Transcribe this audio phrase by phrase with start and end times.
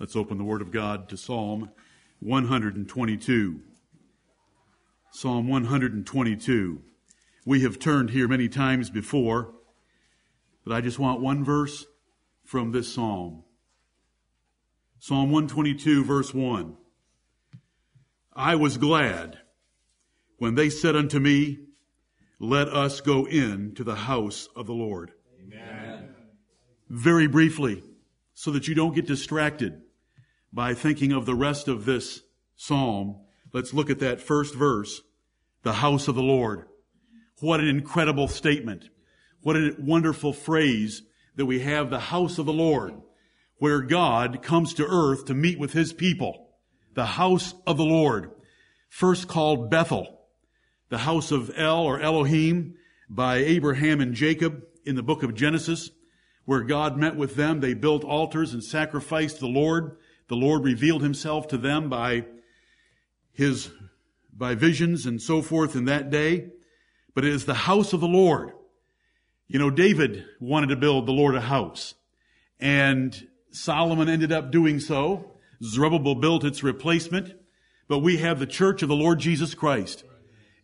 [0.00, 1.68] Let's open the Word of God to Psalm
[2.20, 3.60] 122.
[5.10, 6.82] Psalm 122.
[7.44, 9.52] We have turned here many times before,
[10.64, 11.84] but I just want one verse
[12.46, 13.44] from this psalm.
[14.98, 16.78] Psalm 122, verse 1.
[18.34, 19.36] I was glad
[20.38, 21.58] when they said unto me,
[22.38, 25.12] Let us go in to the house of the Lord.
[25.42, 26.14] Amen.
[26.88, 27.84] Very briefly,
[28.32, 29.82] so that you don't get distracted
[30.52, 32.22] by thinking of the rest of this
[32.56, 33.20] psalm,
[33.52, 35.02] let's look at that first verse,
[35.62, 36.66] the house of the Lord.
[37.40, 38.90] What an incredible statement.
[39.42, 41.02] What a wonderful phrase
[41.36, 42.94] that we have the house of the Lord,
[43.56, 46.48] where God comes to earth to meet with his people.
[46.94, 48.30] The house of the Lord,
[48.88, 50.20] first called Bethel,
[50.90, 52.74] the house of El or Elohim
[53.08, 55.90] by Abraham and Jacob in the book of Genesis,
[56.44, 57.60] where God met with them.
[57.60, 59.96] They built altars and sacrificed the Lord.
[60.30, 62.24] The Lord revealed himself to them by
[63.32, 63.70] his,
[64.32, 66.48] by visions and so forth in that day.
[67.14, 68.52] But it is the house of the Lord.
[69.48, 71.94] You know, David wanted to build the Lord a house
[72.60, 75.32] and Solomon ended up doing so.
[75.62, 77.34] Zerubbabel built its replacement,
[77.88, 80.04] but we have the church of the Lord Jesus Christ.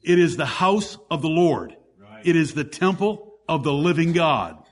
[0.02, 1.76] It is the house of the Lord.
[2.22, 4.62] It is the temple of the living God.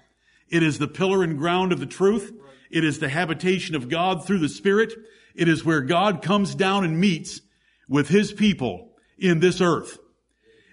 [0.48, 2.32] It is the pillar and ground of the truth.
[2.74, 4.92] It is the habitation of God through the Spirit.
[5.36, 7.40] It is where God comes down and meets
[7.88, 9.96] with His people in this earth.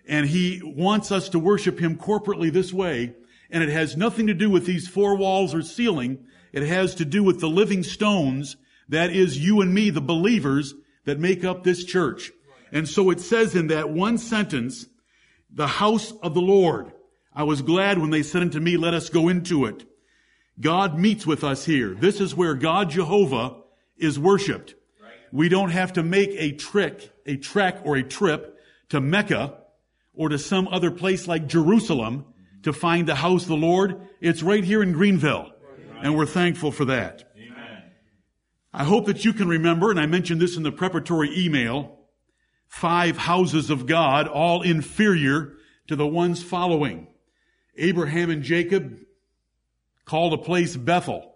[0.08, 3.14] And He wants us to worship Him corporately this way.
[3.52, 6.26] And it has nothing to do with these four walls or ceiling.
[6.52, 8.58] It has to do with the living stones.
[8.90, 10.74] That is you and me, the believers
[11.06, 12.32] that make up this church.
[12.72, 14.88] And so it says in that one sentence,
[15.54, 16.94] the house of the Lord.
[17.32, 19.86] I was glad when they said unto me, let us go into it.
[20.62, 21.96] God meets with us here.
[21.96, 23.58] This is where God Jehovah
[23.98, 24.76] is worshiped.
[25.32, 28.60] We don't have to make a trick, a trek or a trip
[28.90, 29.58] to Mecca
[30.14, 32.26] or to some other place like Jerusalem
[32.64, 34.08] to find the house of the Lord.
[34.20, 35.52] It's right here in Greenville.
[36.04, 37.32] And we're thankful for that.
[37.38, 37.84] Amen.
[38.74, 42.00] I hope that you can remember, and I mentioned this in the preparatory email,
[42.68, 45.54] five houses of God, all inferior
[45.88, 47.08] to the ones following.
[47.78, 48.98] Abraham and Jacob
[50.06, 51.34] called a place Bethel,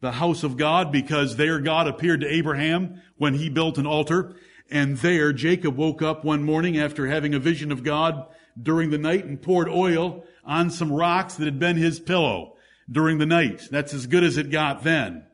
[0.00, 4.36] the house of God, because there God appeared to Abraham when he built an altar.
[4.70, 8.26] And there Jacob woke up one morning after having a vision of God
[8.60, 12.54] during the night and poured oil on some rocks that had been his pillow
[12.90, 13.62] during the night.
[13.70, 15.24] That's as good as it got then.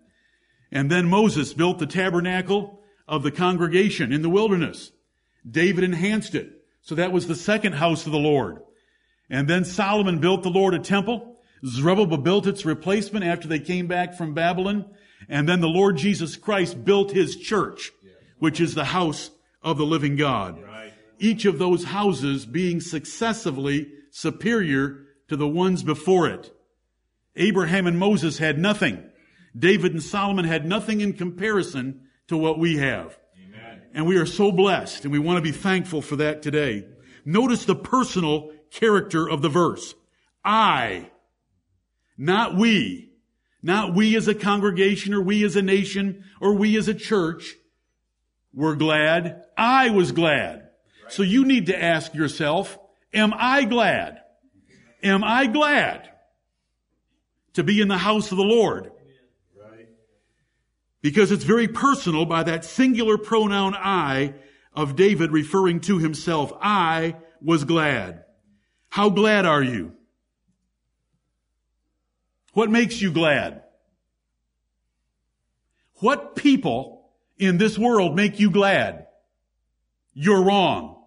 [0.70, 4.90] And then Moses built the tabernacle of the congregation in the wilderness.
[5.48, 6.50] David enhanced it.
[6.80, 8.58] So that was the second house of the Lord.
[9.30, 11.31] And then Solomon built the Lord a temple.
[11.64, 14.86] Zerubbabel built its replacement after they came back from Babylon.
[15.28, 17.92] And then the Lord Jesus Christ built his church,
[18.38, 19.30] which is the house
[19.62, 20.58] of the living God.
[21.18, 26.52] Each of those houses being successively superior to the ones before it.
[27.36, 29.02] Abraham and Moses had nothing.
[29.56, 33.16] David and Solomon had nothing in comparison to what we have.
[33.42, 33.82] Amen.
[33.94, 36.86] And we are so blessed and we want to be thankful for that today.
[37.24, 39.94] Notice the personal character of the verse.
[40.44, 41.10] I,
[42.16, 43.10] not we,
[43.62, 47.54] not we as a congregation or we as a nation or we as a church
[48.52, 49.44] were glad.
[49.56, 50.68] I was glad.
[51.04, 51.12] Right.
[51.12, 52.78] So you need to ask yourself,
[53.12, 54.18] am I glad?
[55.02, 56.08] Am I glad
[57.54, 58.90] to be in the house of the Lord?
[61.00, 64.34] Because it's very personal by that singular pronoun I
[64.72, 66.52] of David referring to himself.
[66.60, 68.24] I was glad.
[68.88, 69.94] How glad are you?
[72.52, 73.62] What makes you glad?
[75.96, 79.06] What people in this world make you glad?
[80.14, 81.02] You're wrong.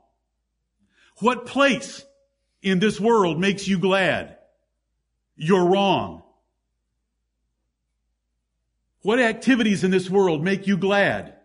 [1.20, 2.04] What place
[2.62, 4.38] in this world makes you glad?
[5.38, 6.24] You're wrong.
[9.02, 11.36] What activities in this world make you glad?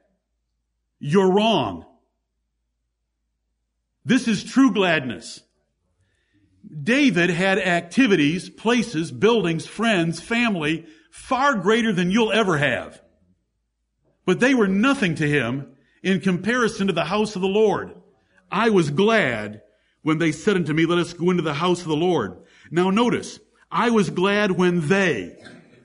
[0.99, 1.85] You're wrong.
[4.05, 5.43] This is true gladness.
[6.81, 13.01] David had activities, places, buildings, friends, family far greater than you'll ever have.
[14.25, 15.73] But they were nothing to him
[16.03, 17.95] in comparison to the house of the Lord.
[18.51, 19.63] I was glad
[20.03, 22.39] when they said unto me, let us go into the house of the Lord.
[22.71, 23.39] Now notice,
[23.71, 25.37] I was glad when they,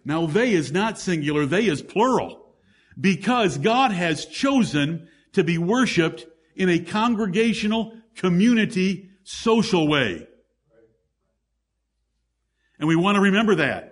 [0.06, 2.54] now they is not singular, they is plural,
[3.00, 6.26] because God has chosen to be worshiped
[6.56, 10.28] in a congregational, community, social way.
[12.80, 13.92] And we want to remember that.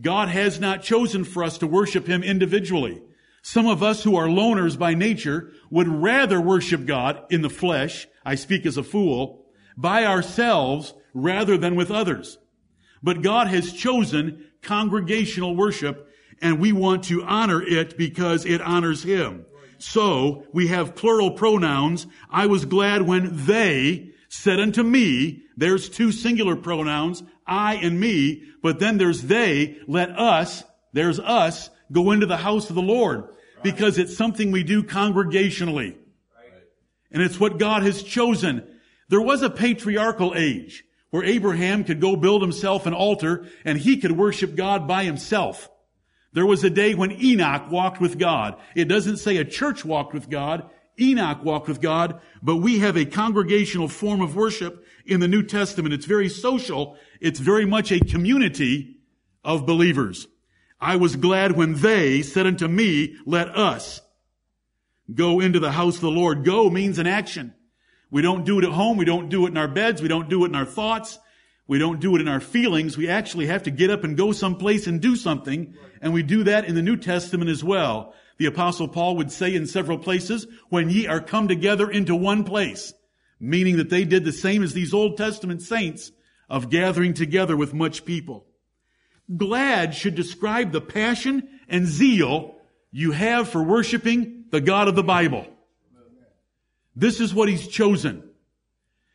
[0.00, 3.02] God has not chosen for us to worship Him individually.
[3.42, 8.06] Some of us who are loners by nature would rather worship God in the flesh,
[8.24, 9.46] I speak as a fool,
[9.76, 12.38] by ourselves rather than with others.
[13.02, 16.08] But God has chosen congregational worship
[16.40, 19.46] and we want to honor it because it honors Him.
[19.78, 22.06] So we have plural pronouns.
[22.30, 28.44] I was glad when they said unto me, there's two singular pronouns, I and me,
[28.62, 33.24] but then there's they, let us, there's us, go into the house of the Lord
[33.62, 35.96] because it's something we do congregationally.
[37.10, 38.66] And it's what God has chosen.
[39.08, 43.96] There was a patriarchal age where Abraham could go build himself an altar and he
[43.96, 45.70] could worship God by himself.
[46.34, 48.56] There was a day when Enoch walked with God.
[48.74, 50.68] It doesn't say a church walked with God.
[51.00, 55.42] Enoch walked with God, but we have a congregational form of worship in the New
[55.42, 55.94] Testament.
[55.94, 56.96] It's very social.
[57.20, 58.96] It's very much a community
[59.44, 60.26] of believers.
[60.80, 64.00] I was glad when they said unto me, let us
[65.12, 66.44] go into the house of the Lord.
[66.44, 67.54] Go means an action.
[68.10, 68.96] We don't do it at home.
[68.96, 70.00] We don't do it in our beds.
[70.00, 71.18] We don't do it in our thoughts.
[71.66, 72.96] We don't do it in our feelings.
[72.96, 75.74] We actually have to get up and go someplace and do something.
[76.00, 78.14] And we do that in the New Testament as well.
[78.38, 82.44] The apostle Paul would say in several places, when ye are come together into one
[82.44, 82.94] place,
[83.40, 86.12] meaning that they did the same as these Old Testament saints
[86.48, 88.46] of gathering together with much people.
[89.36, 92.56] Glad should describe the passion and zeal
[92.90, 95.46] you have for worshiping the God of the Bible.
[96.96, 98.22] This is what He's chosen.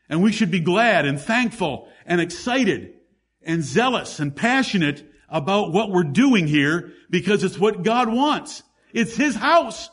[0.10, 2.94] And we should be glad and thankful and excited
[3.42, 8.62] and zealous and passionate about what we're doing here because it's what God wants.
[8.94, 9.90] It's His house,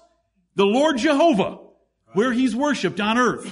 [0.54, 1.58] the Lord Jehovah,
[2.12, 3.50] where He's worshiped on earth.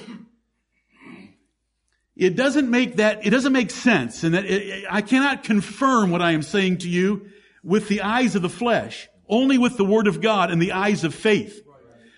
[2.15, 6.21] It doesn't make that, it doesn't make sense and that it, I cannot confirm what
[6.21, 7.27] I am saying to you
[7.63, 11.05] with the eyes of the flesh, only with the Word of God and the eyes
[11.05, 11.63] of faith.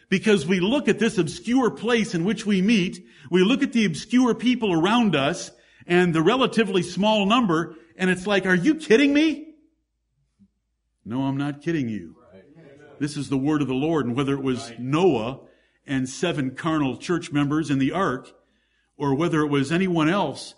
[0.08, 3.84] Because we look at this obscure place in which we meet, we look at the
[3.84, 5.52] obscure people around us
[5.86, 9.54] and the relatively small number, and it's like, are you kidding me?
[11.04, 12.16] No, I'm not kidding you.
[13.00, 14.06] This is the word of the Lord.
[14.06, 15.40] And whether it was Noah
[15.86, 18.30] and seven carnal church members in the ark,
[18.96, 20.54] or whether it was anyone else,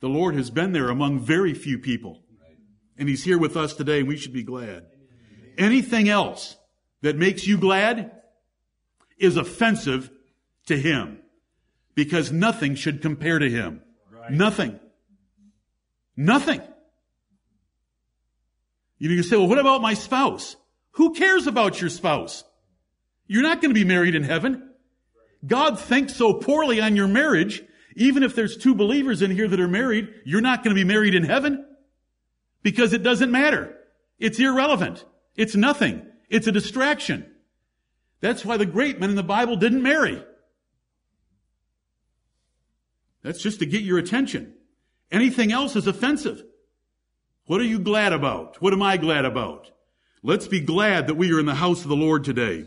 [0.00, 2.22] the Lord has been there among very few people.
[2.98, 4.84] And He's here with us today, and we should be glad.
[5.56, 6.56] Anything else
[7.00, 8.12] that makes you glad
[9.18, 10.10] is offensive
[10.66, 11.20] to Him.
[11.94, 13.80] Because nothing should compare to Him.
[14.30, 14.78] Nothing.
[16.14, 16.60] Nothing.
[18.98, 20.56] You can say, well, what about my spouse?
[20.92, 22.44] Who cares about your spouse?
[23.26, 24.70] You're not going to be married in heaven.
[25.46, 27.62] God thinks so poorly on your marriage.
[27.96, 30.86] Even if there's two believers in here that are married, you're not going to be
[30.86, 31.64] married in heaven
[32.62, 33.76] because it doesn't matter.
[34.18, 35.04] It's irrelevant.
[35.36, 36.06] It's nothing.
[36.28, 37.30] It's a distraction.
[38.20, 40.22] That's why the great men in the Bible didn't marry.
[43.22, 44.54] That's just to get your attention.
[45.10, 46.42] Anything else is offensive.
[47.46, 48.62] What are you glad about?
[48.62, 49.70] What am I glad about?
[50.22, 52.66] Let's be glad that we are in the house of the Lord today.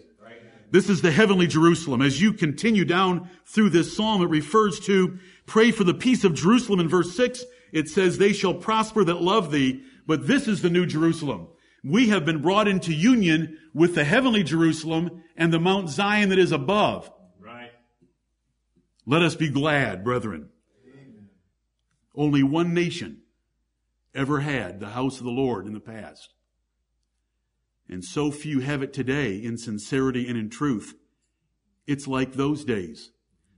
[0.72, 2.02] This is the heavenly Jerusalem.
[2.02, 6.34] As you continue down through this psalm, it refers to pray for the peace of
[6.34, 7.46] Jerusalem in verse 6.
[7.72, 9.84] It says, they shall prosper that love thee.
[10.08, 11.48] But this is the new Jerusalem.
[11.84, 16.40] We have been brought into union with the heavenly Jerusalem and the Mount Zion that
[16.40, 17.12] is above.
[17.40, 17.72] Right.
[19.06, 20.50] Let us be glad, brethren.
[20.92, 21.30] Amen.
[22.16, 23.22] Only one nation
[24.16, 26.34] ever had the house of the Lord in the past.
[27.90, 30.96] And so few have it today in sincerity and in truth.
[31.86, 33.12] It's like those days.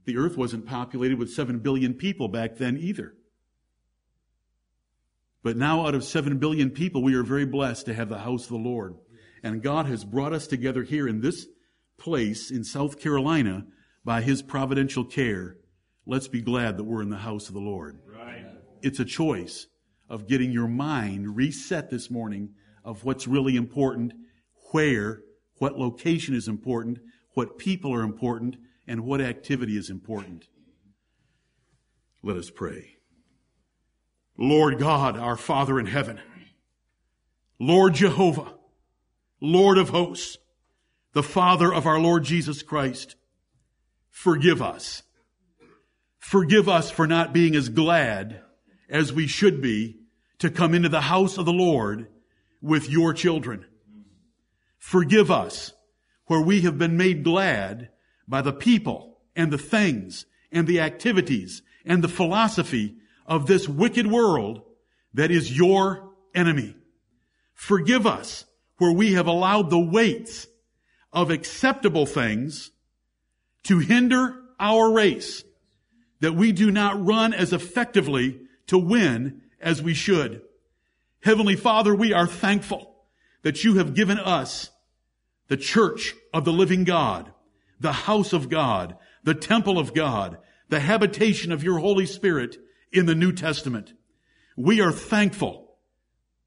[0.04, 3.14] The earth wasn't populated with seven billion people back then either.
[5.42, 8.44] But now out of seven billion people, we are very blessed to have the house
[8.44, 8.96] of the Lord.
[9.42, 11.46] And God has brought us together here in this
[11.98, 13.64] place in South Carolina
[14.04, 15.56] by His providential care.
[16.04, 18.00] Let's be glad that we're in the house of the Lord.
[18.12, 18.44] Right.
[18.82, 19.66] It's a choice
[20.08, 22.50] of getting your mind reset this morning
[22.86, 24.14] of what's really important,
[24.70, 25.20] where,
[25.58, 27.00] what location is important,
[27.34, 30.46] what people are important, and what activity is important.
[32.22, 32.96] Let us pray.
[34.38, 36.20] Lord God, our Father in heaven,
[37.58, 38.54] Lord Jehovah,
[39.40, 40.38] Lord of hosts,
[41.12, 43.16] the Father of our Lord Jesus Christ,
[44.10, 45.02] forgive us.
[46.18, 48.42] Forgive us for not being as glad
[48.88, 49.96] as we should be
[50.38, 52.08] to come into the house of the Lord
[52.60, 53.64] with your children.
[54.78, 55.72] Forgive us
[56.26, 57.90] where we have been made glad
[58.28, 62.96] by the people and the things and the activities and the philosophy
[63.26, 64.62] of this wicked world
[65.14, 66.74] that is your enemy.
[67.54, 68.44] Forgive us
[68.78, 70.46] where we have allowed the weights
[71.12, 72.70] of acceptable things
[73.64, 75.42] to hinder our race,
[76.20, 80.42] that we do not run as effectively to win as we should.
[81.26, 82.94] Heavenly Father, we are thankful
[83.42, 84.70] that you have given us
[85.48, 87.32] the church of the living God,
[87.80, 92.58] the house of God, the temple of God, the habitation of your Holy Spirit
[92.92, 93.92] in the New Testament.
[94.56, 95.74] We are thankful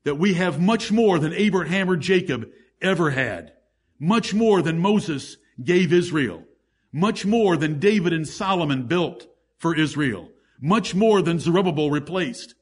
[0.06, 2.50] that we have much more than Abraham or Jacob
[2.82, 3.52] ever had,
[4.00, 6.46] much more than Moses gave Israel,
[6.94, 10.30] much more than David and Solomon built for Israel,
[10.62, 12.56] much more than Zerubbabel replaced.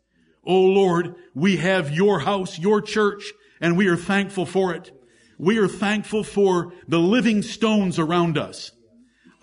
[0.48, 4.92] Oh Lord, we have your house, your church, and we are thankful for it.
[5.38, 8.72] We are thankful for the living stones around us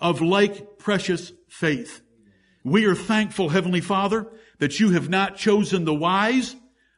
[0.01, 2.01] of like precious faith.
[2.63, 6.55] We are thankful, Heavenly Father, that you have not chosen the wise,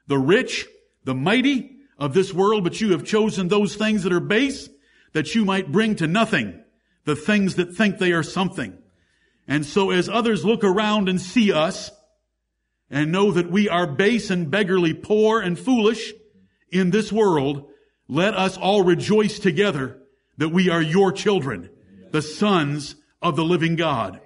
[0.08, 0.66] the rich,
[1.04, 4.70] the mighty of this world, but you have chosen those things that are base
[5.12, 6.64] that you might bring to nothing
[7.04, 8.78] the things that think they are something.
[9.48, 11.92] And so as others look around and see us
[12.90, 16.14] and know that we are base and beggarly, poor and foolish
[16.72, 17.70] in this world,
[18.08, 20.00] let us all rejoice together
[20.38, 21.70] that we are your children,
[22.12, 24.22] the sons of the living God.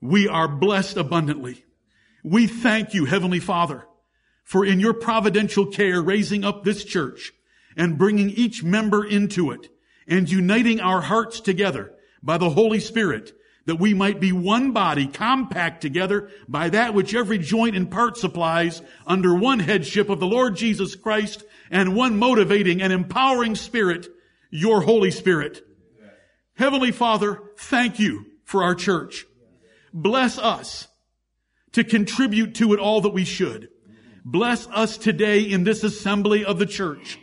[0.00, 1.64] We are blessed abundantly.
[2.22, 3.86] We thank you, Heavenly Father,
[4.44, 7.32] for in your providential care raising up this church
[7.76, 9.68] and bringing each member into it
[10.06, 11.92] and uniting our hearts together
[12.22, 13.32] by the Holy Spirit
[13.68, 18.16] that we might be one body compact together by that which every joint and part
[18.16, 24.06] supplies under one headship of the Lord Jesus Christ and one motivating and empowering spirit,
[24.50, 25.66] your Holy Spirit.
[26.54, 29.26] Heavenly Father, thank you for our church.
[29.92, 30.88] Bless us
[31.72, 33.68] to contribute to it all that we should.
[34.24, 37.18] Bless us today in this assembly of the church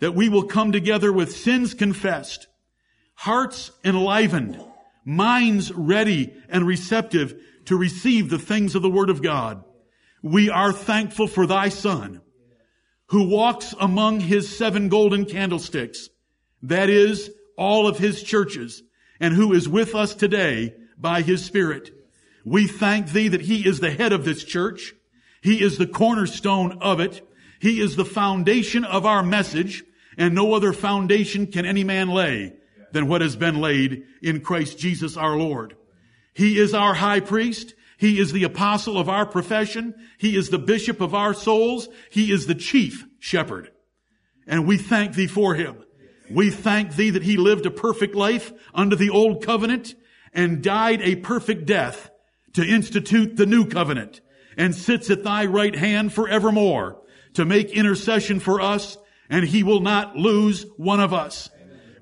[0.00, 2.46] that we will come together with sins confessed,
[3.16, 4.58] hearts enlivened,
[5.04, 9.64] minds ready and receptive to receive the things of the Word of God.
[10.22, 12.20] We are thankful for thy Son,
[13.06, 16.08] who walks among his seven golden candlesticks,
[16.62, 18.82] that is, all of his churches,
[19.20, 21.90] and who is with us today by his Spirit.
[22.44, 24.94] We thank thee that he is the head of this church.
[25.42, 27.26] He is the cornerstone of it.
[27.60, 29.84] He is the foundation of our message,
[30.16, 32.54] and no other foundation can any man lay
[32.92, 35.76] than what has been laid in Christ Jesus our Lord.
[36.34, 37.74] He is our high priest.
[37.98, 39.94] He is the apostle of our profession.
[40.18, 41.88] He is the bishop of our souls.
[42.10, 43.70] He is the chief shepherd.
[44.46, 45.76] And we thank thee for him.
[46.30, 49.94] We thank thee that he lived a perfect life under the old covenant
[50.32, 52.10] and died a perfect death
[52.54, 54.20] to institute the new covenant
[54.56, 57.00] and sits at thy right hand forevermore
[57.34, 58.96] to make intercession for us
[59.30, 61.48] and he will not lose one of us.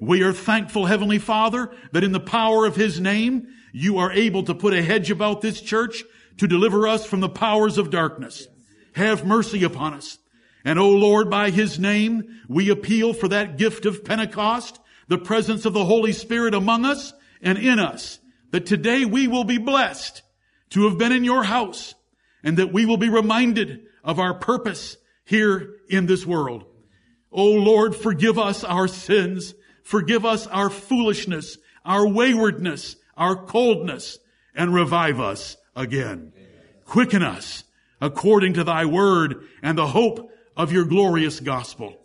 [0.01, 4.43] We are thankful, Heavenly Father, that in the power of His name, you are able
[4.45, 6.03] to put a hedge about this church
[6.39, 8.49] to deliver us from the powers of darkness.
[8.95, 10.17] Have mercy upon us.
[10.65, 15.67] And O Lord, by His name, we appeal for that gift of Pentecost, the presence
[15.67, 18.21] of the Holy Spirit among us and in us,
[18.53, 20.23] that today we will be blessed
[20.71, 21.95] to have been in your house
[22.43, 26.65] and that we will be reminded of our purpose here in this world.
[27.31, 34.19] O Lord, forgive us our sins Forgive us our foolishness, our waywardness, our coldness,
[34.55, 36.33] and revive us again.
[36.85, 37.65] Quicken us
[38.01, 41.97] according to thy word and the hope of your glorious gospel.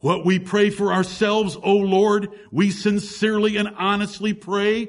[0.00, 4.88] What we pray for ourselves, O Lord, we sincerely and honestly pray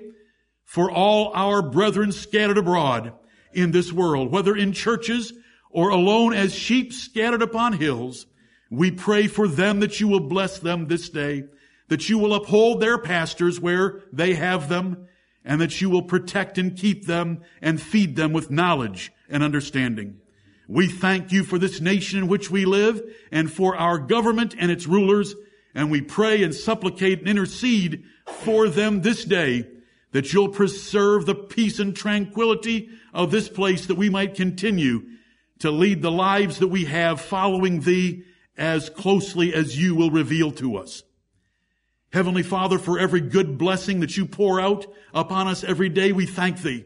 [0.63, 3.13] for all our brethren scattered abroad
[3.51, 5.33] in this world, whether in churches
[5.71, 8.27] or alone as sheep scattered upon hills.
[8.69, 11.45] We pray for them that you will bless them this day
[11.89, 15.07] that you will uphold their pastors where they have them,
[15.43, 20.17] and that you will protect and keep them and feed them with knowledge and understanding.
[20.67, 24.69] We thank you for this nation in which we live and for our government and
[24.69, 25.35] its rulers,
[25.73, 29.67] and we pray and supplicate and intercede for them this day
[30.11, 35.03] that you'll preserve the peace and tranquility of this place that we might continue
[35.59, 38.23] to lead the lives that we have following thee
[38.57, 41.03] as closely as you will reveal to us.
[42.11, 46.25] Heavenly Father, for every good blessing that you pour out upon us every day, we
[46.25, 46.85] thank thee.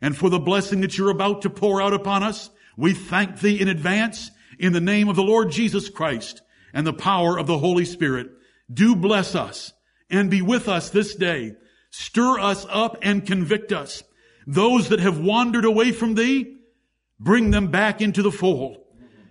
[0.00, 3.60] And for the blessing that you're about to pour out upon us, we thank thee
[3.60, 7.58] in advance in the name of the Lord Jesus Christ and the power of the
[7.58, 8.30] Holy Spirit.
[8.72, 9.72] Do bless us
[10.10, 11.54] and be with us this day.
[11.90, 14.02] Stir us up and convict us.
[14.46, 16.56] Those that have wandered away from thee,
[17.18, 18.78] bring them back into the fold.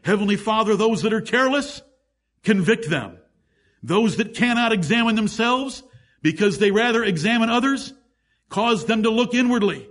[0.04, 1.82] Heavenly Father, those that are careless,
[2.44, 3.18] convict them.
[3.86, 5.84] Those that cannot examine themselves,
[6.24, 7.94] because they rather examine others,
[8.50, 9.88] cause them to look inwardly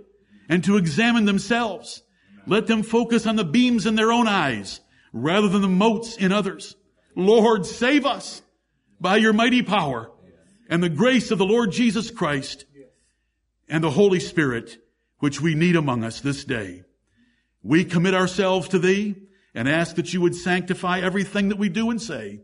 [0.49, 2.03] and to examine themselves.
[2.45, 4.81] Let them focus on the beams in their own eyes
[5.13, 6.75] rather than the motes in others.
[7.15, 8.41] Lord, save us
[8.99, 10.11] by your mighty power
[10.69, 12.65] and the grace of the Lord Jesus Christ
[13.69, 14.77] and the Holy Spirit,
[15.19, 16.83] which we need among us this day.
[17.63, 19.15] We commit ourselves to thee
[19.53, 22.41] and ask that you would sanctify everything that we do and say,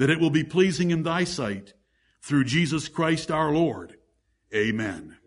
[0.00, 1.74] that it will be pleasing in thy sight
[2.22, 3.98] through Jesus Christ our Lord.
[4.54, 5.18] Amen.